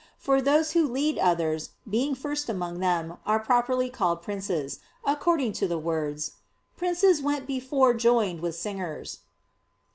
[0.17, 5.67] For those who lead others, being first among them, are properly called "princes," according to
[5.67, 6.37] the words,
[6.75, 9.21] "Princes went before joined with singers" (Ps.